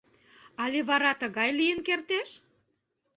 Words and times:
Але 0.63 0.79
вара 0.89 1.11
тыгай 1.21 1.49
лийын 1.59 1.79
кертеш? 1.87 2.29